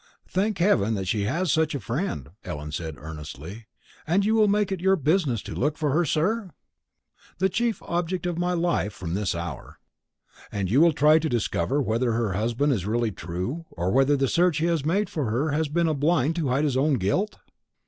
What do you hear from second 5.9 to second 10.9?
her, sir?" "The chief object of my life, from this hour." "And you